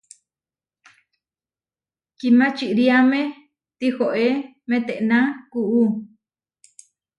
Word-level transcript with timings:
Kimačiriáme 2.17 3.21
tihoé 3.77 4.27
metená 4.69 5.19
kuú. 5.51 5.83